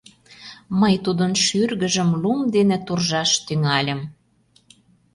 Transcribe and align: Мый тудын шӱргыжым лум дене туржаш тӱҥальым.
Мый 0.79 0.95
тудын 1.05 1.31
шӱргыжым 1.43 2.09
лум 2.21 2.39
дене 2.55 2.77
туржаш 2.85 3.31
тӱҥальым. 3.45 4.01